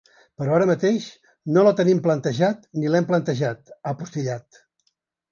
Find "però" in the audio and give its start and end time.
0.41-0.53